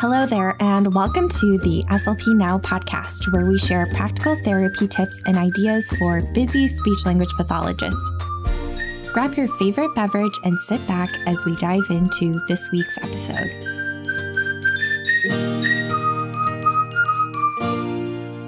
Hello 0.00 0.26
there, 0.26 0.54
and 0.60 0.94
welcome 0.94 1.28
to 1.28 1.58
the 1.58 1.82
SLP 1.88 2.32
Now 2.36 2.56
podcast, 2.58 3.32
where 3.32 3.44
we 3.44 3.58
share 3.58 3.84
practical 3.86 4.36
therapy 4.44 4.86
tips 4.86 5.20
and 5.26 5.36
ideas 5.36 5.90
for 5.98 6.22
busy 6.34 6.68
speech 6.68 7.04
language 7.04 7.32
pathologists. 7.36 8.08
Grab 9.12 9.34
your 9.34 9.48
favorite 9.48 9.92
beverage 9.96 10.38
and 10.44 10.56
sit 10.56 10.86
back 10.86 11.10
as 11.26 11.44
we 11.44 11.56
dive 11.56 11.82
into 11.90 12.40
this 12.46 12.70
week's 12.70 12.96
episode. 12.98 13.50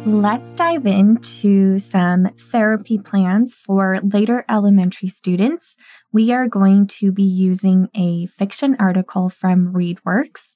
Let's 0.06 0.54
dive 0.54 0.86
into 0.86 1.80
some 1.80 2.28
therapy 2.38 2.96
plans 2.96 3.56
for 3.56 3.98
later 4.04 4.44
elementary 4.48 5.08
students. 5.08 5.76
We 6.12 6.30
are 6.30 6.46
going 6.46 6.86
to 6.98 7.10
be 7.10 7.24
using 7.24 7.88
a 7.96 8.26
fiction 8.26 8.76
article 8.78 9.28
from 9.28 9.72
ReadWorks 9.72 10.54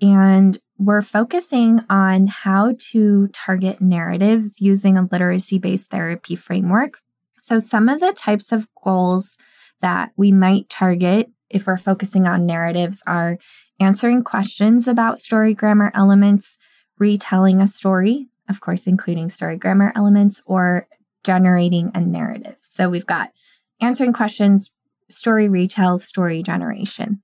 and 0.00 0.58
we're 0.78 1.02
focusing 1.02 1.80
on 1.88 2.26
how 2.26 2.74
to 2.90 3.28
target 3.28 3.80
narratives 3.80 4.60
using 4.60 4.98
a 4.98 5.08
literacy 5.10 5.58
based 5.58 5.90
therapy 5.90 6.36
framework. 6.36 7.00
So, 7.40 7.58
some 7.58 7.88
of 7.88 8.00
the 8.00 8.12
types 8.12 8.52
of 8.52 8.68
goals 8.82 9.38
that 9.80 10.12
we 10.16 10.32
might 10.32 10.68
target 10.68 11.30
if 11.48 11.66
we're 11.66 11.76
focusing 11.76 12.26
on 12.26 12.44
narratives 12.44 13.02
are 13.06 13.38
answering 13.78 14.24
questions 14.24 14.88
about 14.88 15.18
story 15.18 15.54
grammar 15.54 15.92
elements, 15.94 16.58
retelling 16.98 17.60
a 17.60 17.66
story, 17.66 18.26
of 18.48 18.60
course, 18.60 18.86
including 18.86 19.28
story 19.28 19.56
grammar 19.56 19.92
elements, 19.94 20.42
or 20.46 20.88
generating 21.24 21.90
a 21.94 22.00
narrative. 22.00 22.56
So, 22.58 22.90
we've 22.90 23.06
got 23.06 23.32
answering 23.80 24.12
questions, 24.12 24.74
story 25.08 25.48
retell, 25.48 25.98
story 25.98 26.42
generation 26.42 27.22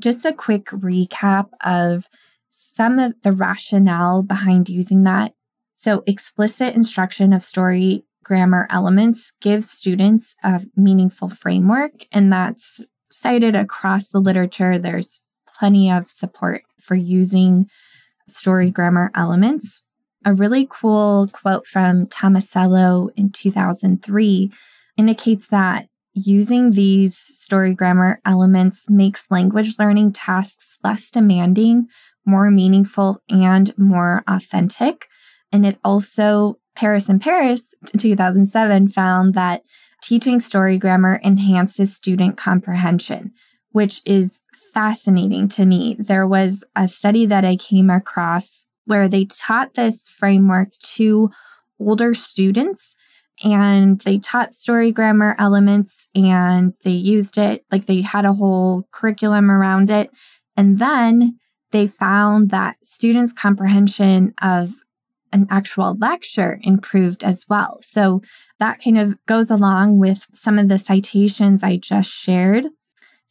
just 0.00 0.24
a 0.24 0.32
quick 0.32 0.66
recap 0.66 1.48
of 1.64 2.08
some 2.50 2.98
of 2.98 3.14
the 3.22 3.32
rationale 3.32 4.22
behind 4.22 4.68
using 4.68 5.02
that. 5.04 5.34
So, 5.74 6.02
explicit 6.06 6.74
instruction 6.74 7.32
of 7.32 7.42
story 7.42 8.04
grammar 8.22 8.66
elements 8.70 9.32
gives 9.40 9.70
students 9.70 10.36
a 10.42 10.62
meaningful 10.76 11.28
framework, 11.28 12.06
and 12.12 12.32
that's 12.32 12.84
cited 13.12 13.54
across 13.54 14.08
the 14.08 14.20
literature. 14.20 14.78
There's 14.78 15.22
plenty 15.46 15.90
of 15.90 16.06
support 16.06 16.62
for 16.80 16.94
using 16.94 17.68
story 18.28 18.70
grammar 18.70 19.10
elements. 19.14 19.82
A 20.24 20.34
really 20.34 20.66
cool 20.68 21.28
quote 21.32 21.66
from 21.66 22.06
Tomasello 22.06 23.10
in 23.14 23.30
2003 23.30 24.50
indicates 24.96 25.48
that 25.48 25.88
Using 26.14 26.70
these 26.70 27.18
story 27.18 27.74
grammar 27.74 28.20
elements 28.24 28.88
makes 28.88 29.30
language 29.30 29.74
learning 29.80 30.12
tasks 30.12 30.78
less 30.84 31.10
demanding, 31.10 31.88
more 32.24 32.52
meaningful, 32.52 33.20
and 33.28 33.76
more 33.76 34.22
authentic. 34.28 35.08
And 35.50 35.66
it 35.66 35.78
also, 35.82 36.58
Paris 36.76 37.08
and 37.08 37.20
Paris 37.20 37.74
2007 37.98 38.88
found 38.88 39.34
that 39.34 39.62
teaching 40.02 40.38
story 40.38 40.78
grammar 40.78 41.20
enhances 41.24 41.96
student 41.96 42.36
comprehension, 42.36 43.32
which 43.72 44.00
is 44.06 44.42
fascinating 44.72 45.48
to 45.48 45.66
me. 45.66 45.96
There 45.98 46.28
was 46.28 46.62
a 46.76 46.86
study 46.86 47.26
that 47.26 47.44
I 47.44 47.56
came 47.56 47.90
across 47.90 48.66
where 48.84 49.08
they 49.08 49.24
taught 49.24 49.74
this 49.74 50.08
framework 50.08 50.70
to 50.94 51.30
older 51.80 52.14
students 52.14 52.96
and 53.42 54.00
they 54.00 54.18
taught 54.18 54.54
story 54.54 54.92
grammar 54.92 55.34
elements 55.38 56.08
and 56.14 56.74
they 56.84 56.90
used 56.90 57.36
it 57.36 57.64
like 57.70 57.86
they 57.86 58.02
had 58.02 58.24
a 58.24 58.34
whole 58.34 58.86
curriculum 58.92 59.50
around 59.50 59.90
it. 59.90 60.10
And 60.56 60.78
then 60.78 61.38
they 61.72 61.86
found 61.88 62.50
that 62.50 62.76
students' 62.84 63.32
comprehension 63.32 64.34
of 64.40 64.70
an 65.32 65.48
actual 65.50 65.96
lecture 65.96 66.60
improved 66.62 67.24
as 67.24 67.44
well. 67.48 67.78
So 67.82 68.22
that 68.60 68.80
kind 68.82 68.96
of 68.96 69.18
goes 69.26 69.50
along 69.50 69.98
with 69.98 70.28
some 70.32 70.58
of 70.58 70.68
the 70.68 70.78
citations 70.78 71.64
I 71.64 71.76
just 71.76 72.12
shared 72.12 72.66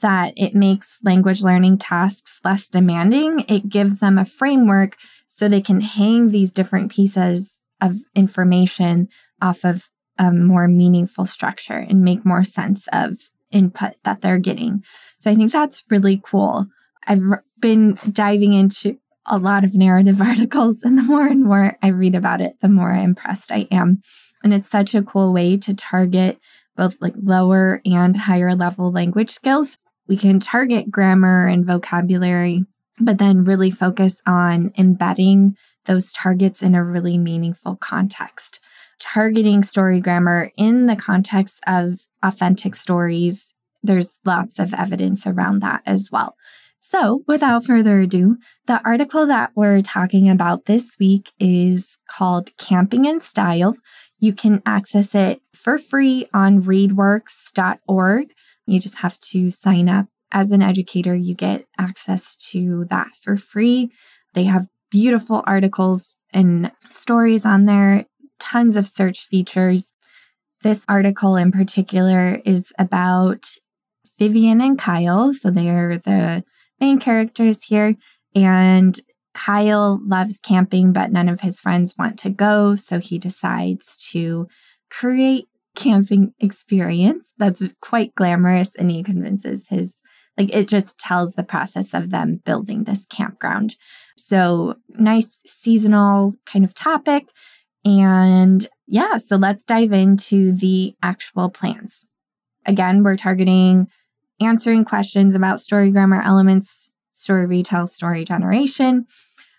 that 0.02 0.34
it 0.36 0.54
makes 0.54 1.00
language 1.02 1.42
learning 1.42 1.78
tasks 1.78 2.42
less 2.44 2.68
demanding. 2.68 3.46
It 3.48 3.70
gives 3.70 4.02
them 4.02 4.18
a 4.18 4.26
framework 4.26 4.98
so 5.28 5.48
they 5.48 5.62
can 5.62 5.80
hang 5.80 6.28
these 6.28 6.52
different 6.52 6.92
pieces 6.92 7.62
of 7.80 7.96
information 8.14 9.08
off 9.42 9.64
of 9.64 9.90
a 10.18 10.32
more 10.32 10.68
meaningful 10.68 11.26
structure 11.26 11.86
and 11.90 12.04
make 12.04 12.26
more 12.26 12.44
sense 12.44 12.88
of 12.94 13.18
input 13.52 13.94
that 14.04 14.22
they're 14.22 14.40
getting. 14.40 14.84
So 15.20 15.32
I 15.32 15.36
think 15.36 15.52
that's 15.52 15.84
really 15.90 16.22
cool. 16.24 16.68
I've 17.08 17.22
been 17.60 17.98
diving 18.12 18.54
into 18.54 18.98
a 19.26 19.38
lot 19.38 19.64
of 19.64 19.76
narrative 19.76 20.22
articles, 20.22 20.82
and 20.84 20.98
the 20.98 21.04
more 21.04 21.28
and 21.28 21.44
more 21.44 21.78
I 21.82 21.88
read 21.88 22.16
about 22.16 22.42
it, 22.42 22.60
the 22.60 22.70
more 22.70 22.92
impressed 22.92 23.52
I 23.52 23.68
am. 23.72 24.02
And 24.44 24.54
it's 24.54 24.70
such 24.70 24.94
a 24.94 25.02
cool 25.02 25.34
way 25.34 25.58
to 25.58 25.74
target 25.74 26.40
both 26.76 26.98
like 27.02 27.14
lower 27.22 27.82
and 27.86 28.18
higher 28.18 28.56
level 28.56 28.92
language 28.92 29.30
skills. 29.30 29.78
We 30.08 30.18
can 30.18 30.40
target 30.40 30.92
grammar 30.92 31.48
and 31.48 31.66
vocabulary, 31.66 32.66
but 33.00 33.20
then 33.20 33.46
really 33.46 33.72
focus 33.72 34.22
on 34.26 34.72
embedding 34.78 35.56
those 35.86 36.12
targets 36.12 36.62
in 36.62 36.76
a 36.76 36.84
really 36.84 37.18
meaningful 37.18 37.76
context 37.76 38.60
targeting 39.04 39.64
story 39.64 40.00
grammar 40.00 40.52
in 40.56 40.86
the 40.86 40.96
context 40.96 41.62
of 41.68 42.08
authentic 42.24 42.74
stories. 42.74 43.54
There's 43.84 44.20
lots 44.24 44.60
of 44.60 44.74
evidence 44.74 45.28
around 45.28 45.60
that 45.60 45.82
as 45.86 46.10
well. 46.12 46.38
So, 46.80 47.24
without 47.28 47.66
further 47.66 48.02
ado, 48.02 48.38
the 48.66 48.82
article 48.86 49.26
that 49.28 49.52
we're 49.56 49.82
talking 49.82 50.30
about 50.30 50.66
this 50.66 50.98
week 51.00 51.32
is 51.40 51.98
called 52.10 52.56
Camping 52.58 53.06
in 53.06 53.20
Style. 53.20 53.76
You 54.20 54.34
can 54.34 54.62
access 54.66 55.14
it 55.16 55.42
for 55.54 55.78
free 55.78 56.28
on 56.34 56.62
readworks.org. 56.64 58.34
You 58.66 58.80
just 58.80 58.98
have 59.00 59.20
to 59.20 59.50
sign 59.50 59.90
up 59.90 60.08
as 60.32 60.52
an 60.52 60.62
educator. 60.62 61.16
You 61.16 61.36
get 61.36 61.66
access 61.78 62.38
to 62.52 62.86
that 62.86 63.16
for 63.16 63.38
free. 63.38 63.92
They 64.34 64.46
have 64.46 64.68
beautiful 64.94 65.44
articles 65.48 66.16
and 66.32 66.72
stories 66.88 67.48
on 67.48 67.66
there 67.66 68.06
tons 68.40 68.76
of 68.76 68.88
search 68.88 69.26
features. 69.26 69.92
This 70.62 70.86
article 70.88 71.36
in 71.36 71.52
particular 71.52 72.40
is 72.46 72.72
about 72.78 73.58
Vivian 74.20 74.62
and 74.62 74.78
Kyle. 74.78 75.34
So 75.34 75.50
they're 75.50 75.98
the 75.98 76.44
main 76.80 77.00
characters 77.00 77.64
here. 77.64 77.96
And 78.36 79.00
Kyle 79.34 80.00
loves 80.06 80.38
camping, 80.38 80.94
but 80.94 81.12
none 81.12 81.28
of 81.28 81.42
his 81.42 81.60
friends 81.60 81.96
want 81.98 82.20
to 82.20 82.30
go. 82.30 82.76
So 82.76 83.00
he 83.00 83.18
decides 83.18 83.98
to 84.12 84.48
create 84.92 85.48
camping 85.76 86.36
experience 86.40 87.34
that's 87.40 87.74
quite 87.82 88.14
glamorous 88.14 88.76
and 88.76 88.92
he 88.92 89.02
convinces 89.02 89.70
his 89.70 89.96
like 90.38 90.54
it 90.56 90.68
just 90.68 91.00
tells 91.00 91.34
the 91.34 91.44
process 91.44 91.96
of 91.96 92.12
them 92.12 92.42
building 92.46 92.84
this 92.84 93.08
campground. 93.08 93.76
So 94.16 94.76
nice 94.90 95.40
seasonal 95.46 96.36
kind 96.46 96.64
of 96.66 96.74
topic 96.74 97.28
and 97.86 98.68
yeah, 98.88 99.18
so 99.18 99.36
let's 99.36 99.64
dive 99.64 99.92
into 99.92 100.52
the 100.52 100.96
actual 101.02 101.50
plans. 101.50 102.08
Again, 102.66 103.04
we're 103.04 103.18
targeting 103.18 103.88
answering 104.42 104.86
questions 104.86 105.36
about 105.36 105.60
story 105.60 105.92
grammar 105.92 106.22
elements, 106.22 106.92
story 107.12 107.46
retell, 107.46 107.88
story 107.88 108.24
generation. 108.24 109.06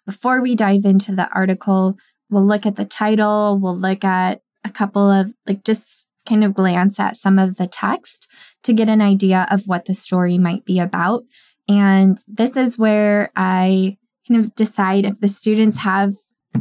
Before 0.06 0.42
we 0.42 0.54
dive 0.54 0.84
into 0.84 1.14
the 1.14 1.28
article, 1.30 1.98
we'll 2.30 2.46
look 2.46 2.66
at 2.66 2.76
the 2.76 2.84
title, 2.84 3.58
we'll 3.60 3.76
look 3.76 4.04
at 4.04 4.42
a 4.64 4.70
couple 4.70 5.10
of 5.10 5.32
like 5.46 5.64
just 5.64 6.08
kind 6.26 6.42
of 6.42 6.54
glance 6.54 6.98
at 6.98 7.16
some 7.16 7.38
of 7.38 7.56
the 7.56 7.66
text 7.66 8.28
to 8.62 8.72
get 8.72 8.88
an 8.88 9.02
idea 9.02 9.46
of 9.50 9.66
what 9.66 9.84
the 9.84 9.94
story 9.94 10.38
might 10.38 10.64
be 10.64 10.80
about. 10.80 11.24
And 11.68 12.18
this 12.26 12.56
is 12.56 12.78
where 12.78 13.30
I 13.36 13.98
kind 14.26 14.40
of 14.40 14.54
decide 14.54 15.04
if 15.04 15.20
the 15.20 15.28
students 15.28 15.78
have 15.78 16.14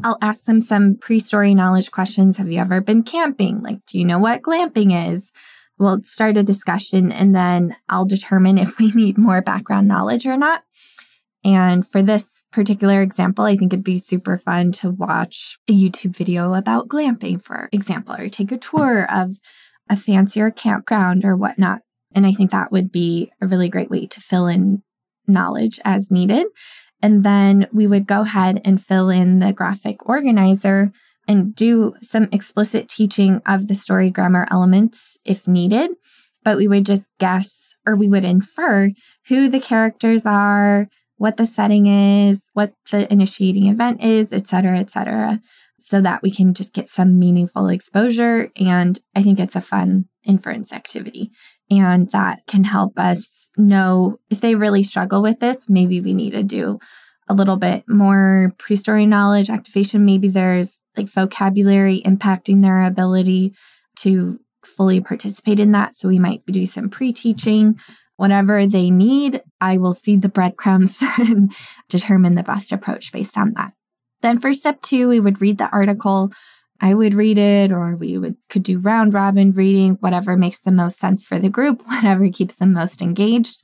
I'll 0.03 0.17
ask 0.21 0.45
them 0.45 0.61
some 0.61 0.95
pre 0.95 1.19
story 1.19 1.53
knowledge 1.53 1.91
questions. 1.91 2.37
Have 2.37 2.51
you 2.51 2.59
ever 2.59 2.81
been 2.81 3.03
camping? 3.03 3.61
Like, 3.61 3.85
do 3.85 3.99
you 3.99 4.05
know 4.05 4.17
what 4.17 4.41
glamping 4.41 5.09
is? 5.11 5.31
We'll 5.77 6.01
start 6.03 6.37
a 6.37 6.43
discussion 6.43 7.11
and 7.11 7.35
then 7.35 7.75
I'll 7.89 8.05
determine 8.05 8.57
if 8.57 8.77
we 8.79 8.91
need 8.91 9.17
more 9.17 9.41
background 9.41 9.87
knowledge 9.87 10.25
or 10.25 10.37
not. 10.37 10.63
And 11.43 11.85
for 11.85 12.01
this 12.01 12.43
particular 12.51 13.01
example, 13.01 13.45
I 13.45 13.55
think 13.55 13.73
it'd 13.73 13.83
be 13.83 13.97
super 13.97 14.37
fun 14.37 14.71
to 14.73 14.91
watch 14.91 15.57
a 15.67 15.73
YouTube 15.73 16.15
video 16.15 16.53
about 16.53 16.87
glamping, 16.87 17.41
for 17.41 17.67
example, 17.71 18.15
or 18.15 18.29
take 18.29 18.51
a 18.51 18.57
tour 18.57 19.05
of 19.11 19.39
a 19.89 19.97
fancier 19.97 20.51
campground 20.51 21.25
or 21.25 21.35
whatnot. 21.35 21.81
And 22.15 22.25
I 22.25 22.31
think 22.31 22.51
that 22.51 22.71
would 22.71 22.91
be 22.91 23.31
a 23.41 23.47
really 23.47 23.69
great 23.69 23.89
way 23.89 24.05
to 24.05 24.21
fill 24.21 24.47
in 24.47 24.83
knowledge 25.27 25.79
as 25.83 26.11
needed. 26.11 26.47
And 27.03 27.23
then 27.23 27.67
we 27.73 27.85
would 27.85 28.07
go 28.07 28.21
ahead 28.21 28.61
and 28.63 28.81
fill 28.81 29.09
in 29.09 29.39
the 29.39 29.51
graphic 29.51 30.07
organizer 30.09 30.91
and 31.27 31.53
do 31.53 31.93
some 32.01 32.29
explicit 32.31 32.87
teaching 32.87 33.41
of 33.45 33.67
the 33.67 33.75
story 33.75 34.09
grammar 34.09 34.47
elements 34.49 35.19
if 35.25 35.47
needed. 35.47 35.91
But 36.43 36.57
we 36.57 36.67
would 36.67 36.85
just 36.85 37.07
guess 37.19 37.75
or 37.85 37.95
we 37.95 38.07
would 38.07 38.23
infer 38.23 38.89
who 39.27 39.49
the 39.49 39.59
characters 39.59 40.25
are, 40.25 40.87
what 41.17 41.37
the 41.37 41.45
setting 41.45 41.87
is, 41.87 42.45
what 42.53 42.73
the 42.91 43.11
initiating 43.11 43.67
event 43.67 44.01
is, 44.01 44.33
et 44.33 44.47
cetera, 44.47 44.79
et 44.79 44.89
cetera, 44.89 45.41
so 45.79 46.01
that 46.01 46.21
we 46.23 46.31
can 46.31 46.53
just 46.53 46.73
get 46.73 46.89
some 46.89 47.19
meaningful 47.19 47.67
exposure. 47.67 48.49
And 48.57 48.97
I 49.13 49.23
think 49.23 49.39
it's 49.39 49.55
a 49.55 49.61
fun 49.61 50.05
inference 50.25 50.71
activity. 50.71 51.31
And 51.79 52.09
that 52.11 52.45
can 52.47 52.63
help 52.63 52.97
us 52.97 53.51
know 53.57 54.19
if 54.29 54.41
they 54.41 54.55
really 54.55 54.83
struggle 54.83 55.21
with 55.21 55.39
this, 55.39 55.69
maybe 55.69 56.01
we 56.01 56.13
need 56.13 56.31
to 56.31 56.43
do 56.43 56.79
a 57.27 57.33
little 57.33 57.57
bit 57.57 57.87
more 57.87 58.53
pre 58.57 58.75
story 58.75 59.05
knowledge 59.05 59.49
activation. 59.49 60.05
Maybe 60.05 60.27
there's 60.27 60.79
like 60.97 61.07
vocabulary 61.07 62.01
impacting 62.05 62.61
their 62.61 62.83
ability 62.83 63.53
to 63.97 64.39
fully 64.65 65.01
participate 65.01 65.59
in 65.59 65.71
that. 65.71 65.93
So 65.95 66.07
we 66.07 66.19
might 66.19 66.45
do 66.45 66.65
some 66.65 66.89
pre 66.89 67.13
teaching. 67.13 67.79
Whatever 68.15 68.67
they 68.67 68.91
need, 68.91 69.41
I 69.59 69.77
will 69.77 69.93
seed 69.93 70.21
the 70.21 70.29
breadcrumbs 70.29 71.01
and 71.17 71.53
determine 71.89 72.35
the 72.35 72.43
best 72.43 72.71
approach 72.71 73.11
based 73.11 73.37
on 73.37 73.53
that. 73.53 73.73
Then 74.21 74.37
for 74.37 74.53
step 74.53 74.81
two, 74.81 75.09
we 75.09 75.19
would 75.19 75.41
read 75.41 75.57
the 75.57 75.69
article. 75.69 76.31
I 76.81 76.93
would 76.93 77.13
read 77.13 77.37
it, 77.37 77.71
or 77.71 77.95
we 77.95 78.17
would 78.17 78.35
could 78.49 78.63
do 78.63 78.79
round 78.79 79.13
robin 79.13 79.51
reading, 79.51 79.93
whatever 80.01 80.35
makes 80.35 80.59
the 80.59 80.71
most 80.71 80.99
sense 80.99 81.23
for 81.23 81.39
the 81.39 81.49
group, 81.49 81.81
whatever 81.85 82.29
keeps 82.29 82.57
them 82.57 82.73
most 82.73 83.01
engaged. 83.01 83.61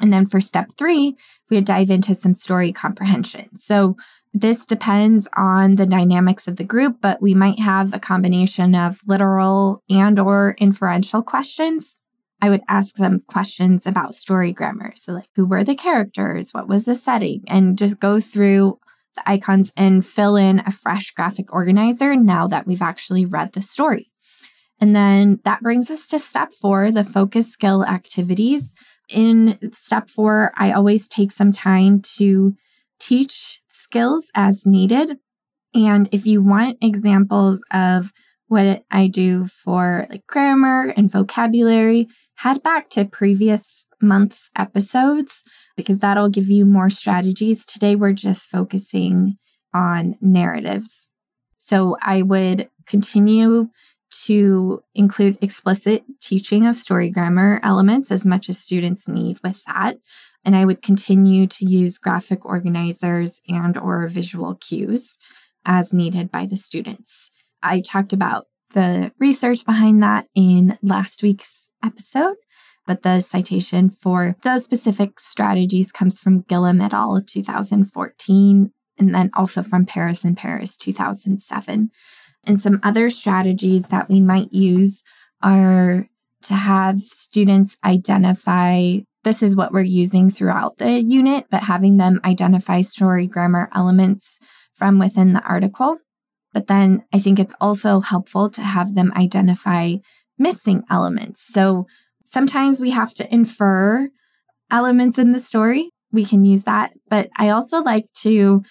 And 0.00 0.12
then 0.12 0.26
for 0.26 0.40
step 0.40 0.72
three, 0.76 1.16
we 1.48 1.56
would 1.56 1.64
dive 1.64 1.90
into 1.90 2.14
some 2.14 2.34
story 2.34 2.72
comprehension. 2.72 3.56
So 3.56 3.96
this 4.34 4.66
depends 4.66 5.26
on 5.34 5.76
the 5.76 5.86
dynamics 5.86 6.46
of 6.46 6.56
the 6.56 6.64
group, 6.64 6.98
but 7.00 7.22
we 7.22 7.34
might 7.34 7.58
have 7.58 7.94
a 7.94 7.98
combination 7.98 8.74
of 8.74 9.00
literal 9.06 9.82
and 9.88 10.18
or 10.18 10.54
inferential 10.58 11.22
questions. 11.22 11.98
I 12.42 12.50
would 12.50 12.60
ask 12.68 12.96
them 12.96 13.22
questions 13.26 13.86
about 13.86 14.14
story 14.14 14.52
grammar. 14.52 14.92
So 14.94 15.14
like 15.14 15.28
who 15.36 15.46
were 15.46 15.64
the 15.64 15.74
characters? 15.74 16.52
What 16.52 16.68
was 16.68 16.84
the 16.84 16.94
setting? 16.94 17.44
And 17.46 17.78
just 17.78 17.98
go 17.98 18.20
through 18.20 18.78
the 19.16 19.28
icons 19.28 19.72
and 19.76 20.06
fill 20.06 20.36
in 20.36 20.60
a 20.60 20.70
fresh 20.70 21.10
graphic 21.10 21.52
organizer 21.52 22.14
now 22.14 22.46
that 22.46 22.66
we've 22.66 22.82
actually 22.82 23.26
read 23.26 23.52
the 23.52 23.62
story. 23.62 24.10
And 24.80 24.94
then 24.94 25.40
that 25.44 25.62
brings 25.62 25.90
us 25.90 26.06
to 26.08 26.18
step 26.18 26.52
four, 26.52 26.90
the 26.90 27.04
focus 27.04 27.50
skill 27.50 27.84
activities. 27.84 28.72
In 29.08 29.58
step 29.72 30.08
four, 30.08 30.52
I 30.56 30.72
always 30.72 31.08
take 31.08 31.32
some 31.32 31.52
time 31.52 32.00
to 32.18 32.54
teach 33.00 33.60
skills 33.68 34.30
as 34.34 34.66
needed. 34.66 35.18
And 35.74 36.08
if 36.12 36.26
you 36.26 36.42
want 36.42 36.78
examples 36.80 37.64
of 37.72 38.12
what 38.48 38.84
I 38.90 39.08
do 39.08 39.46
for 39.46 40.06
like 40.10 40.26
grammar 40.26 40.92
and 40.96 41.10
vocabulary, 41.10 42.08
head 42.36 42.62
back 42.62 42.90
to 42.90 43.04
previous 43.04 43.85
month's 44.06 44.50
episodes 44.56 45.44
because 45.76 45.98
that'll 45.98 46.28
give 46.28 46.48
you 46.48 46.64
more 46.64 46.90
strategies. 46.90 47.66
Today, 47.66 47.96
we're 47.96 48.12
just 48.12 48.48
focusing 48.48 49.36
on 49.74 50.16
narratives. 50.20 51.08
So 51.58 51.96
I 52.00 52.22
would 52.22 52.70
continue 52.86 53.68
to 54.24 54.82
include 54.94 55.36
explicit 55.42 56.04
teaching 56.20 56.66
of 56.66 56.76
story 56.76 57.10
grammar 57.10 57.60
elements 57.62 58.10
as 58.10 58.24
much 58.24 58.48
as 58.48 58.58
students 58.58 59.08
need 59.08 59.38
with 59.42 59.62
that 59.64 59.98
and 60.46 60.54
I 60.54 60.64
would 60.64 60.80
continue 60.80 61.48
to 61.48 61.68
use 61.68 61.98
graphic 61.98 62.46
organizers 62.46 63.40
and 63.48 63.76
or 63.76 64.06
visual 64.06 64.54
cues 64.54 65.16
as 65.64 65.92
needed 65.92 66.30
by 66.30 66.46
the 66.46 66.56
students. 66.56 67.32
I 67.64 67.80
talked 67.80 68.12
about 68.12 68.46
the 68.70 69.10
research 69.18 69.66
behind 69.66 70.02
that 70.04 70.28
in 70.36 70.78
last 70.82 71.24
week's 71.24 71.68
episode, 71.84 72.36
but 72.86 73.02
the 73.02 73.20
citation 73.20 73.88
for 73.88 74.36
those 74.42 74.64
specific 74.64 75.18
strategies 75.20 75.92
comes 75.92 76.20
from 76.20 76.42
Gillam 76.44 76.82
et 76.82 76.92
al. 76.92 77.20
2014 77.22 78.72
and 78.98 79.14
then 79.14 79.30
also 79.34 79.62
from 79.62 79.84
Paris 79.84 80.24
and 80.24 80.36
Paris 80.36 80.76
2007. 80.76 81.90
And 82.44 82.60
some 82.60 82.80
other 82.82 83.10
strategies 83.10 83.84
that 83.88 84.08
we 84.08 84.20
might 84.20 84.52
use 84.52 85.02
are 85.42 86.08
to 86.42 86.54
have 86.54 87.00
students 87.00 87.76
identify 87.84 88.98
this 89.24 89.42
is 89.42 89.56
what 89.56 89.72
we're 89.72 89.80
using 89.82 90.30
throughout 90.30 90.78
the 90.78 91.02
unit, 91.02 91.46
but 91.50 91.64
having 91.64 91.96
them 91.96 92.20
identify 92.24 92.80
story 92.80 93.26
grammar 93.26 93.68
elements 93.74 94.38
from 94.72 95.00
within 95.00 95.32
the 95.32 95.42
article. 95.42 95.98
But 96.52 96.68
then 96.68 97.04
I 97.12 97.18
think 97.18 97.40
it's 97.40 97.56
also 97.60 98.00
helpful 98.00 98.48
to 98.50 98.60
have 98.60 98.94
them 98.94 99.12
identify 99.16 99.96
missing 100.38 100.84
elements. 100.88 101.44
So 101.44 101.86
sometimes 102.36 102.82
we 102.82 102.90
have 102.90 103.14
to 103.14 103.34
infer 103.34 104.10
elements 104.70 105.18
in 105.18 105.32
the 105.32 105.38
story. 105.38 105.88
We 106.12 106.22
can 106.22 106.44
use 106.44 106.64
that. 106.64 106.92
But 107.08 107.30
I 107.38 107.48
also 107.48 107.80
like 107.80 108.12
to 108.24 108.62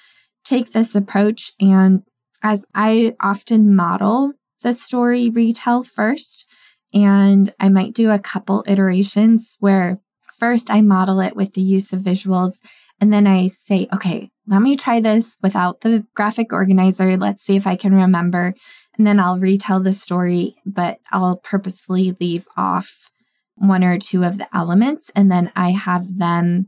take 0.44 0.72
this 0.72 0.94
approach 0.94 1.52
and 1.60 2.04
as 2.44 2.64
I 2.76 3.16
often 3.20 3.76
model 3.76 4.34
the 4.62 4.72
story 4.72 5.32
retell 5.32 5.82
first, 5.82 6.46
and 6.94 7.56
I 7.60 7.70
might 7.70 7.96
do 7.96 8.12
a 8.12 8.20
couple 8.20 8.64
iterations 8.68 9.58
where 9.60 10.00
first 10.38 10.70
I 10.70 10.82
model 10.82 11.20
it 11.20 11.36
with 11.36 11.54
the 11.54 11.64
use 11.64 11.92
of 11.92 12.02
visuals. 12.02 12.62
And 13.02 13.12
then 13.12 13.26
I 13.26 13.48
say, 13.48 13.88
okay, 13.92 14.30
let 14.46 14.62
me 14.62 14.78
try 14.78 15.00
this 15.00 15.38
without 15.42 15.82
the 15.82 16.06
graphic 16.14 16.54
organizer. 16.54 17.18
Let's 17.18 17.42
see 17.42 17.56
if 17.56 17.66
I 17.66 17.76
can 17.76 17.96
remember. 17.96 18.54
And 18.96 19.08
then 19.08 19.20
I'll 19.20 19.40
retell 19.40 19.80
the 19.80 19.92
story, 19.92 20.56
but 20.68 21.00
I'll 21.12 21.38
purposefully 21.38 22.16
leave 22.20 22.46
off 22.56 23.10
one 23.56 23.84
or 23.84 23.98
two 23.98 24.24
of 24.24 24.38
the 24.38 24.48
elements. 24.56 25.12
And 25.16 25.32
then 25.32 25.52
I 25.56 25.72
have 25.72 26.18
them 26.18 26.68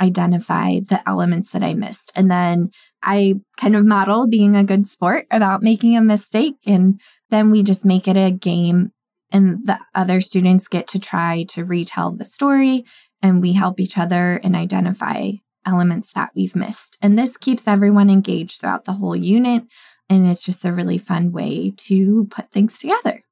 identify 0.00 0.80
the 0.80 1.02
elements 1.06 1.50
that 1.52 1.62
I 1.62 1.74
missed. 1.74 2.10
And 2.16 2.30
then 2.30 2.70
I 3.02 3.34
kind 3.58 3.76
of 3.76 3.84
model 3.84 4.26
being 4.26 4.56
a 4.56 4.64
good 4.64 4.86
sport 4.86 5.26
about 5.30 5.62
making 5.62 5.96
a 5.96 6.00
mistake. 6.00 6.54
And 6.66 7.00
then 7.28 7.50
we 7.50 7.62
just 7.62 7.84
make 7.84 8.08
it 8.08 8.16
a 8.16 8.30
game 8.30 8.92
and 9.32 9.66
the 9.66 9.78
other 9.94 10.20
students 10.20 10.68
get 10.68 10.88
to 10.88 10.98
try 10.98 11.44
to 11.50 11.64
retell 11.64 12.10
the 12.10 12.24
story 12.24 12.84
and 13.22 13.40
we 13.40 13.52
help 13.52 13.78
each 13.78 13.98
other 13.98 14.40
and 14.42 14.56
identify 14.56 15.32
elements 15.66 16.12
that 16.14 16.30
we've 16.34 16.56
missed. 16.56 16.96
And 17.02 17.18
this 17.18 17.36
keeps 17.36 17.68
everyone 17.68 18.10
engaged 18.10 18.60
throughout 18.60 18.86
the 18.86 18.94
whole 18.94 19.16
unit. 19.16 19.64
And 20.08 20.26
it's 20.26 20.42
just 20.42 20.64
a 20.64 20.72
really 20.72 20.98
fun 20.98 21.30
way 21.30 21.72
to 21.76 22.26
put 22.30 22.50
things 22.50 22.78
together. 22.78 23.22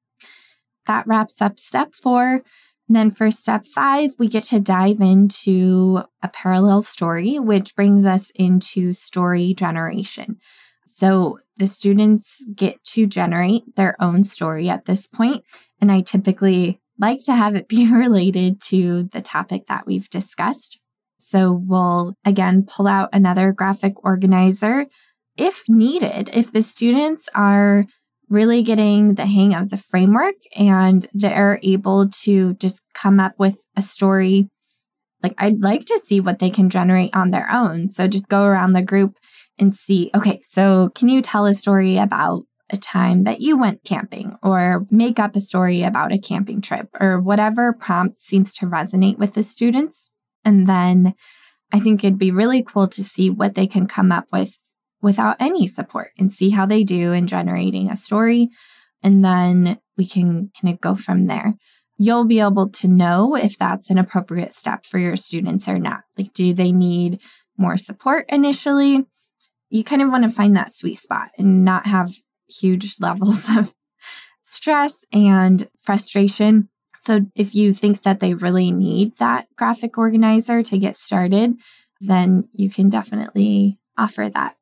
That 0.87 1.07
wraps 1.07 1.43
up 1.43 1.59
step 1.59 1.95
four. 1.95 2.43
Then 2.89 3.11
for 3.11 3.31
step 3.31 3.67
five, 3.67 4.13
we 4.19 4.29
get 4.29 4.45
to 4.45 4.61
dive 4.61 5.01
into 5.01 6.03
a 6.23 6.29
parallel 6.29 6.81
story, 6.81 7.39
which 7.39 7.77
brings 7.77 8.07
us 8.07 8.31
into 8.35 8.93
story 8.95 9.53
generation. 9.55 10.39
So 10.87 11.41
the 11.59 11.67
students 11.67 12.47
get 12.55 12.83
to 12.93 13.07
generate 13.07 13.77
their 13.77 13.95
own 14.01 14.25
story 14.25 14.69
at 14.71 14.87
this 14.87 15.07
point, 15.07 15.45
And 15.81 15.93
I 15.93 16.01
typically 16.01 16.81
like 16.99 17.23
to 17.27 17.35
have 17.35 17.55
it 17.55 17.69
be 17.77 17.93
related 17.93 18.61
to 18.69 19.05
the 19.05 19.21
topic 19.21 19.67
that 19.67 19.87
we've 19.87 20.09
discussed. 20.09 20.81
So 21.19 21.53
we'll 21.53 22.17
again 22.25 22.65
pull 22.67 22.87
out 22.87 23.11
another 23.13 23.53
graphic 23.53 24.03
organizer 24.05 24.87
if 25.37 25.69
needed. 25.69 26.31
If 26.35 26.53
the 26.53 26.63
students 26.63 27.29
are 27.35 27.87
really 28.29 28.63
getting 28.63 29.15
the 29.15 29.27
hang 29.27 29.55
of 29.55 29.71
the 29.71 29.77
framework 29.77 30.35
and 30.57 31.09
they're 31.13 31.59
able 31.63 32.09
to 32.09 32.55
just 32.55 32.83
come 32.95 33.21
up 33.21 33.33
with 33.39 33.65
a 33.77 33.83
story, 33.83 34.49
like 35.23 35.35
I'd 35.39 35.61
like 35.61 35.85
to 35.87 36.01
see 36.05 36.21
what 36.21 36.39
they 36.39 36.51
can 36.51 36.71
generate 36.71 37.15
on 37.15 37.31
their 37.31 37.49
own. 37.51 37.91
So 37.91 38.09
just 38.09 38.29
go 38.29 38.45
around 38.45 38.73
the 38.73 38.83
group 38.83 39.17
and 39.59 39.75
see, 39.75 40.11
okay, 40.15 40.41
so 40.45 40.91
can 40.95 41.09
you 41.09 41.23
tell 41.23 41.47
a 41.47 41.55
story 41.55 41.97
about 41.97 42.45
a 42.71 42.77
time 42.77 43.25
that 43.25 43.41
you 43.41 43.57
went 43.57 43.85
camping 43.85 44.37
or 44.43 44.87
make 44.91 45.19
up 45.19 45.35
a 45.35 45.41
story 45.41 45.83
about 45.83 46.13
a 46.13 46.19
camping 46.19 46.61
trip 46.61 46.89
or 47.01 47.21
whatever 47.21 47.73
prompt 47.73 48.21
seems 48.21 48.55
to 48.55 48.67
resonate 48.67 49.19
with 49.19 49.35
the 49.35 49.43
students. 49.43 50.13
And 50.45 50.67
then 50.67 51.15
I 51.73 51.81
think 51.81 52.05
it'd 52.05 52.19
be 52.19 52.31
really 52.31 52.63
cool 52.63 52.89
to 52.89 53.03
see 53.03 53.31
what 53.31 53.55
they 53.55 53.67
can 53.67 53.87
come 53.87 54.13
up 54.13 54.27
with 54.33 54.57
without 55.01 55.37
any 55.41 55.67
support 55.67 56.11
and 56.19 56.33
see 56.33 56.51
how 56.51 56.67
they 56.67 56.85
do 56.85 57.13
in 57.13 57.27
generating 57.27 57.91
a 57.91 57.97
story. 57.97 58.49
And 59.03 59.25
then 59.25 59.79
we 59.97 60.07
can 60.07 60.51
kind 60.61 60.75
of 60.75 60.81
go 60.81 60.95
from 60.95 61.27
there. 61.27 61.55
You'll 61.99 62.25
be 62.25 62.41
able 62.41 62.69
to 62.71 62.89
know 62.89 63.35
if 63.35 63.59
that's 63.59 63.91
an 63.91 63.99
appropriate 63.99 64.53
step 64.53 64.85
for 64.85 64.99
your 64.99 65.17
students 65.17 65.69
or 65.69 65.79
not. 65.79 66.03
Like, 66.17 66.33
do 66.33 66.53
they 66.53 66.73
need 66.73 67.21
more 67.57 67.77
support 67.77 68.27
initially? 68.29 69.05
You 69.71 69.85
kind 69.85 70.03
of 70.03 70.09
want 70.09 70.25
to 70.25 70.31
find 70.31 70.57
that 70.57 70.73
sweet 70.73 70.97
spot 70.97 71.31
and 71.37 71.65
not 71.65 71.87
have 71.87 72.11
huge 72.49 72.97
levels 73.01 73.49
of 73.57 73.75
stress 74.43 75.05
and 75.13 75.69
frustration. 75.77 76.69
So 77.01 77.21
if 77.35 77.55
you 77.55 77.73
think 77.73 78.03
that 78.03 78.21
they 78.21 78.35
really 78.35 78.73
need 78.73 79.17
that 79.17 79.47
graphic 79.57 79.99
organizer 79.99 80.63
to 80.63 80.79
get 80.79 80.97
started, 80.97 81.55
then 82.01 82.49
you 82.53 82.71
can 82.71 82.91
definitely 82.91 83.79
offer 83.97 84.29
that. 84.29 84.57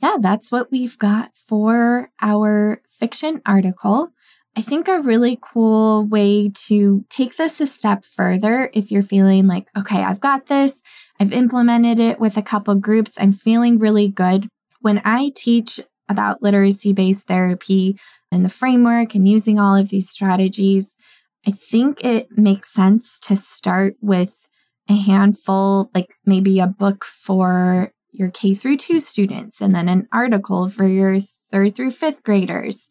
Yeah, 0.00 0.16
that's 0.20 0.52
what 0.52 0.70
we've 0.70 0.98
got 0.98 1.36
for 1.36 2.10
our 2.20 2.82
fiction 2.86 3.40
article. 3.46 4.10
I 4.56 4.62
think 4.62 4.88
a 4.88 5.00
really 5.00 5.38
cool 5.40 6.04
way 6.04 6.50
to 6.66 7.04
take 7.10 7.36
this 7.36 7.60
a 7.60 7.66
step 7.66 8.04
further 8.04 8.70
if 8.72 8.90
you're 8.90 9.02
feeling 9.02 9.46
like, 9.46 9.68
okay, 9.76 10.02
I've 10.02 10.20
got 10.20 10.46
this, 10.46 10.80
I've 11.20 11.32
implemented 11.32 12.00
it 12.00 12.18
with 12.18 12.36
a 12.36 12.42
couple 12.42 12.74
groups, 12.76 13.18
I'm 13.20 13.32
feeling 13.32 13.78
really 13.78 14.08
good. 14.08 14.48
When 14.80 15.02
I 15.04 15.30
teach 15.34 15.80
about 16.08 16.42
literacy 16.42 16.92
based 16.94 17.26
therapy 17.26 17.98
and 18.32 18.44
the 18.44 18.50
framework 18.50 19.14
and 19.14 19.28
using 19.28 19.58
all 19.58 19.76
of 19.76 19.90
these 19.90 20.08
strategies, 20.08 20.96
I 21.46 21.50
think 21.50 22.04
it 22.04 22.36
makes 22.36 22.72
sense 22.72 23.20
to 23.20 23.36
start 23.36 23.96
with 24.00 24.48
a 24.88 24.94
handful, 24.94 25.90
like 25.94 26.14
maybe 26.24 26.60
a 26.60 26.66
book 26.66 27.04
for 27.04 27.92
your 28.18 28.30
K 28.30 28.54
through 28.54 28.78
two 28.78 28.98
students, 28.98 29.60
and 29.60 29.74
then 29.74 29.88
an 29.88 30.08
article 30.12 30.68
for 30.68 30.86
your 30.86 31.20
third 31.20 31.76
through 31.76 31.90
fifth 31.92 32.22
graders, 32.22 32.88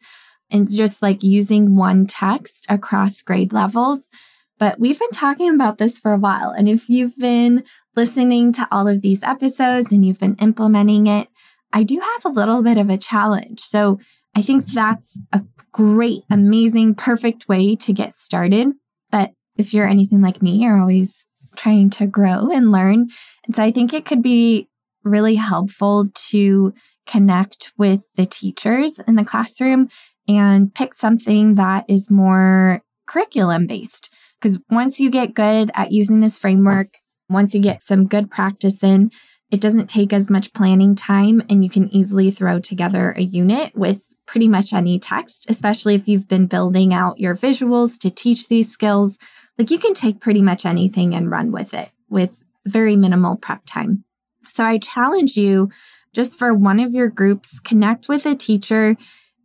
and 0.49 0.69
just 0.69 1.01
like 1.01 1.23
using 1.23 1.75
one 1.75 2.05
text 2.05 2.65
across 2.69 3.21
grade 3.21 3.53
levels. 3.53 4.09
But 4.57 4.79
we've 4.79 4.99
been 4.99 5.11
talking 5.11 5.53
about 5.53 5.77
this 5.79 5.99
for 5.99 6.13
a 6.13 6.17
while. 6.17 6.51
And 6.51 6.69
if 6.69 6.87
you've 6.87 7.17
been 7.17 7.63
listening 7.95 8.53
to 8.53 8.67
all 8.71 8.87
of 8.87 9.01
these 9.01 9.23
episodes 9.23 9.91
and 9.91 10.05
you've 10.05 10.19
been 10.19 10.37
implementing 10.37 11.07
it, 11.07 11.27
I 11.73 11.83
do 11.83 11.99
have 11.99 12.23
a 12.25 12.33
little 12.33 12.63
bit 12.63 12.77
of 12.77 12.89
a 12.89 12.97
challenge. 12.97 13.59
So 13.59 13.99
I 14.33 14.41
think 14.41 14.65
that's 14.65 15.19
a 15.33 15.43
great, 15.73 16.23
amazing, 16.29 16.95
perfect 16.95 17.49
way 17.49 17.75
to 17.75 17.91
get 17.91 18.13
started. 18.13 18.69
But 19.11 19.33
if 19.57 19.73
you're 19.73 19.87
anything 19.87 20.21
like 20.21 20.41
me, 20.41 20.51
you're 20.57 20.79
always 20.79 21.25
trying 21.57 21.89
to 21.89 22.07
grow 22.07 22.49
and 22.49 22.71
learn. 22.71 23.09
And 23.45 23.55
so 23.55 23.63
I 23.63 23.71
think 23.71 23.93
it 23.93 24.05
could 24.05 24.21
be 24.21 24.69
really 25.05 25.35
helpful 25.35 26.07
to 26.31 26.73
connect 27.05 27.71
with 27.77 28.07
the 28.15 28.25
teachers 28.25 28.99
in 29.07 29.15
the 29.15 29.23
classroom 29.23 29.89
and 30.27 30.73
pick 30.73 30.93
something 30.93 31.55
that 31.55 31.85
is 31.87 32.09
more 32.09 32.81
curriculum 33.07 33.67
based. 33.67 34.09
Because 34.41 34.59
once 34.69 34.99
you 34.99 35.09
get 35.09 35.33
good 35.33 35.71
at 35.75 35.91
using 35.91 36.19
this 36.19 36.37
framework, 36.37 36.95
once 37.29 37.53
you 37.53 37.61
get 37.61 37.83
some 37.83 38.07
good 38.07 38.29
practice 38.29 38.83
in, 38.83 39.11
it 39.51 39.61
doesn't 39.61 39.89
take 39.89 40.11
as 40.11 40.29
much 40.29 40.53
planning 40.53 40.95
time 40.95 41.41
and 41.49 41.63
you 41.63 41.69
can 41.69 41.93
easily 41.93 42.31
throw 42.31 42.59
together 42.59 43.11
a 43.11 43.21
unit 43.21 43.75
with 43.75 44.11
pretty 44.25 44.47
much 44.47 44.73
any 44.73 44.99
text, 44.99 45.49
especially 45.49 45.95
if 45.95 46.07
you've 46.07 46.27
been 46.27 46.47
building 46.47 46.93
out 46.93 47.19
your 47.19 47.35
visuals 47.35 47.99
to 47.99 48.09
teach 48.09 48.47
these 48.47 48.71
skills. 48.71 49.19
Like 49.57 49.71
you 49.71 49.77
can 49.77 49.93
take 49.93 50.19
pretty 50.19 50.41
much 50.41 50.65
anything 50.65 51.13
and 51.13 51.29
run 51.29 51.51
with 51.51 51.73
it 51.73 51.89
with 52.09 52.43
very 52.65 52.95
minimal 52.95 53.37
prep 53.37 53.61
time. 53.65 54.03
So 54.49 54.63
I 54.63 54.77
challenge 54.77 55.37
you 55.37 55.69
just 56.13 56.39
for 56.39 56.53
one 56.53 56.79
of 56.79 56.93
your 56.93 57.09
groups, 57.09 57.59
connect 57.59 58.07
with 58.07 58.25
a 58.25 58.35
teacher 58.35 58.95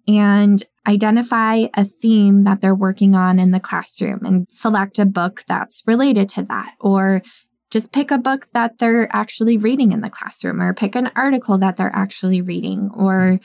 and 0.06 0.62
identify 0.86 1.66
a 1.74 1.84
theme 1.84 2.44
that 2.44 2.60
they're 2.60 2.74
working 2.74 3.14
on 3.14 3.38
in 3.38 3.50
the 3.50 3.60
classroom 3.60 4.24
and 4.24 4.46
select 4.50 4.98
a 4.98 5.04
book 5.04 5.44
that's 5.46 5.82
related 5.86 6.28
to 6.30 6.42
that. 6.44 6.74
Or 6.80 7.22
just 7.70 7.92
pick 7.92 8.10
a 8.10 8.18
book 8.18 8.46
that 8.52 8.78
they're 8.78 9.08
actually 9.14 9.56
reading 9.56 9.92
in 9.92 10.00
the 10.00 10.10
classroom 10.10 10.60
or 10.60 10.74
pick 10.74 10.94
an 10.94 11.10
article 11.14 11.58
that 11.58 11.76
they're 11.76 11.94
actually 11.94 12.40
reading 12.40 12.90
or 12.94 13.40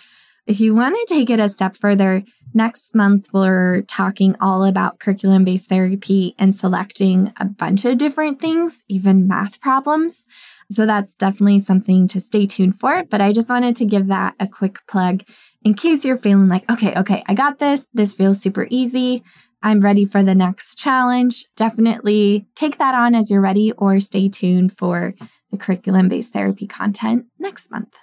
if 0.47 0.59
you 0.59 0.75
want 0.75 0.95
to 0.95 1.13
take 1.13 1.29
it 1.29 1.39
a 1.39 1.49
step 1.49 1.75
further, 1.75 2.23
next 2.53 2.93
month 2.93 3.29
we're 3.33 3.81
talking 3.83 4.35
all 4.39 4.63
about 4.63 4.99
curriculum 4.99 5.43
based 5.43 5.69
therapy 5.69 6.35
and 6.37 6.53
selecting 6.53 7.33
a 7.39 7.45
bunch 7.45 7.85
of 7.85 7.97
different 7.97 8.39
things, 8.39 8.83
even 8.87 9.27
math 9.27 9.59
problems. 9.59 10.25
So 10.69 10.85
that's 10.85 11.15
definitely 11.15 11.59
something 11.59 12.07
to 12.09 12.19
stay 12.19 12.45
tuned 12.45 12.79
for. 12.79 13.03
But 13.03 13.21
I 13.21 13.33
just 13.33 13.49
wanted 13.49 13.75
to 13.77 13.85
give 13.85 14.07
that 14.07 14.35
a 14.39 14.47
quick 14.47 14.79
plug 14.87 15.23
in 15.63 15.73
case 15.73 16.05
you're 16.05 16.17
feeling 16.17 16.47
like, 16.47 16.69
okay, 16.71 16.93
okay, 16.95 17.23
I 17.27 17.33
got 17.33 17.59
this. 17.59 17.87
This 17.93 18.13
feels 18.13 18.41
super 18.41 18.67
easy. 18.69 19.23
I'm 19.63 19.81
ready 19.81 20.05
for 20.05 20.21
the 20.21 20.35
next 20.35 20.75
challenge. 20.75 21.45
Definitely 21.55 22.47
take 22.55 22.77
that 22.77 22.93
on 22.93 23.15
as 23.15 23.31
you're 23.31 23.41
ready 23.41 23.71
or 23.73 23.99
stay 23.99 24.29
tuned 24.29 24.77
for 24.77 25.15
the 25.49 25.57
curriculum 25.57 26.07
based 26.07 26.33
therapy 26.33 26.67
content 26.67 27.25
next 27.39 27.71
month. 27.71 27.97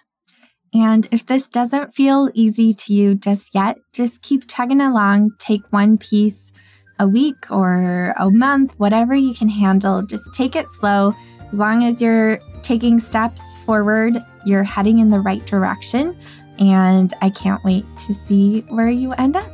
And 0.74 1.06
if 1.12 1.26
this 1.26 1.48
doesn't 1.48 1.92
feel 1.92 2.30
easy 2.34 2.72
to 2.72 2.94
you 2.94 3.14
just 3.14 3.54
yet, 3.54 3.78
just 3.92 4.22
keep 4.22 4.48
chugging 4.48 4.80
along. 4.80 5.32
Take 5.38 5.62
one 5.70 5.98
piece 5.98 6.52
a 6.98 7.06
week 7.06 7.50
or 7.50 8.14
a 8.18 8.30
month, 8.30 8.78
whatever 8.78 9.14
you 9.14 9.34
can 9.34 9.48
handle. 9.48 10.02
Just 10.02 10.32
take 10.32 10.56
it 10.56 10.68
slow. 10.68 11.12
As 11.52 11.58
long 11.58 11.84
as 11.84 12.00
you're 12.00 12.38
taking 12.62 12.98
steps 12.98 13.58
forward, 13.60 14.14
you're 14.46 14.62
heading 14.62 14.98
in 14.98 15.08
the 15.08 15.20
right 15.20 15.44
direction. 15.46 16.16
And 16.58 17.12
I 17.20 17.30
can't 17.30 17.62
wait 17.64 17.84
to 18.06 18.14
see 18.14 18.60
where 18.68 18.88
you 18.88 19.12
end 19.12 19.36
up. 19.36 19.50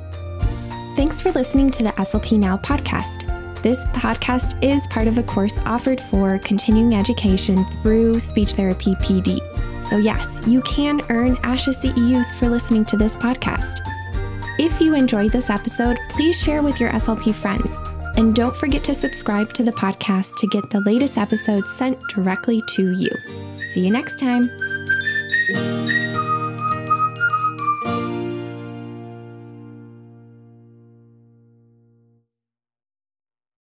Thanks 0.95 1.21
for 1.21 1.31
listening 1.33 1.71
to 1.71 1.85
the 1.85 1.91
SLP 1.91 2.39
Now 2.39 2.57
podcast. 2.59 3.38
This 3.61 3.87
podcast 3.87 4.63
is 4.63 4.87
part 4.87 5.09
of 5.09 5.19
a 5.19 5.23
course 5.23 5.59
offered 5.67 6.01
for 6.01 6.39
continuing 6.39 6.95
education 6.95 7.65
through 7.83 8.21
Speech 8.21 8.53
Therapy 8.53 8.95
PD. 8.97 9.41
So, 9.85 9.97
yes, 9.97 10.41
you 10.47 10.63
can 10.63 11.01
earn 11.09 11.37
ASHA 11.39 11.75
CEUs 11.75 12.35
for 12.37 12.49
listening 12.49 12.85
to 12.87 12.97
this 12.97 13.17
podcast. 13.17 13.81
If 14.61 14.81
you 14.81 14.95
enjoyed 14.95 15.33
this 15.33 15.51
episode, 15.51 15.99
please 16.09 16.41
share 16.41 16.63
with 16.63 16.79
your 16.79 16.91
SLP 16.91 17.35
friends. 17.35 17.79
And 18.17 18.35
don't 18.35 18.55
forget 18.55 18.85
to 18.85 18.95
subscribe 18.95 19.53
to 19.55 19.65
the 19.65 19.73
podcast 19.73 20.37
to 20.39 20.47
get 20.49 20.71
the 20.71 20.81
latest 20.81 21.19
episodes 21.19 21.73
sent 21.73 21.99
directly 22.09 22.63
to 22.75 22.93
you. 22.93 23.11
See 23.65 23.81
you 23.81 23.91
next 23.91 24.21
time. 24.21 24.51